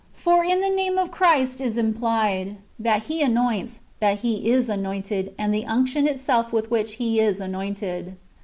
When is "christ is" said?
1.11-1.77